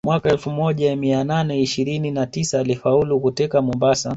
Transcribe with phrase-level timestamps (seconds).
[0.05, 4.09] Mwaka elfu moja mia nane ishirini na tisa alifaulu kuteka Mombasa